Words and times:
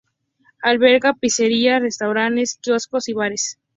Alberga 0.63 1.13
pizzerías, 1.13 1.79
restaurantes, 1.79 2.57
quioscos 2.59 3.07
y 3.07 3.13
bares. 3.13 3.59